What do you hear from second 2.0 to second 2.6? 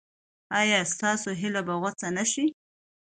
نشي؟